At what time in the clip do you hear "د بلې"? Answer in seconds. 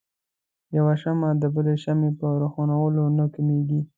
1.41-1.75